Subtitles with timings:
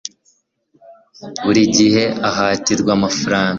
[1.43, 3.49] buri gihe ahatirwa amafaranga